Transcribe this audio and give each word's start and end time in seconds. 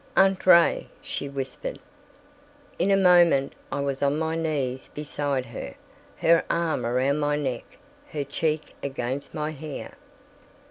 "Aunt 0.17 0.47
Ray!" 0.47 0.87
she 1.03 1.29
whispered. 1.29 1.77
In 2.79 2.89
a 2.89 2.97
moment 2.97 3.53
I 3.71 3.81
was 3.81 4.01
on 4.01 4.17
my 4.17 4.35
knees 4.35 4.89
beside 4.95 5.45
her, 5.45 5.75
her 6.17 6.43
arm 6.49 6.87
around 6.87 7.19
my 7.19 7.35
neck, 7.35 7.77
her 8.09 8.23
cheek 8.23 8.73
against 8.83 9.35
my 9.35 9.51
hair. 9.51 9.93